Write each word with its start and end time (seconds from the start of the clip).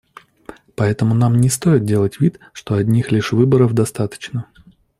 Поэтому 0.75 1.13
нам 1.13 1.39
не 1.39 1.47
стоит 1.47 1.85
делать 1.85 2.19
вид, 2.19 2.39
что 2.53 2.73
одних 2.73 3.11
лишь 3.11 3.33
выборов 3.33 3.73
достаточно. 3.73 4.47